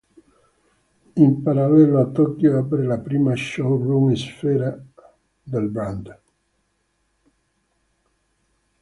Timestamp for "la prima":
2.85-3.35